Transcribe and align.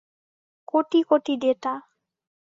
কোটি 0.67 0.99
কোটি 1.09 1.33
ডেটা। 1.41 1.73